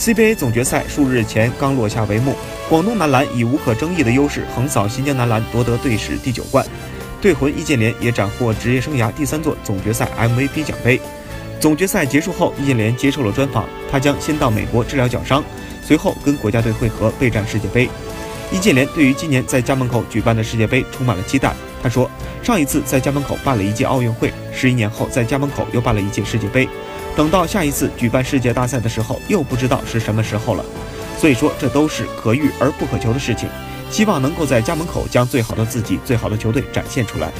[0.00, 2.34] CBA 总决赛数日前刚落下帷幕，
[2.70, 6.64] 广东男篮以无可争议的优势横扫新疆男篮，夺得队史第九冠。
[7.20, 10.98] 队魂易建联也斩获职业生涯第三座总决赛 MVP 奖杯。
[11.60, 15.44] 总决赛结束后，易建联接受了专访，他将先到美国治疗脚伤，
[15.84, 17.86] 随后跟国家队会合备战世界杯。
[18.50, 21.54] 易建联对于今年在家门口举办的世界杯充满了期待。
[21.82, 22.10] 他说
[22.42, 26.68] ：“上一次在家门口办了一届奥运会，十一年后在家门口又办了一届世界杯，
[27.16, 30.64] 等到下一次举办世界大赛的时候，又不知道是什么时候了。
[31.18, 33.48] 所以说，这都是可遇而不可求的事情。
[33.90, 37.30] 希望能够在家门口将最好的自己、最好的球队展现出来。”